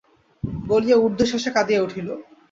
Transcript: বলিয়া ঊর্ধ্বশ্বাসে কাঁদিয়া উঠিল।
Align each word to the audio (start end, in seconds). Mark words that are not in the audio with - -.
বলিয়া 0.63 0.97
ঊর্ধ্বশ্বাসে 0.97 1.49
কাঁদিয়া 1.55 1.81
উঠিল। 1.81 2.07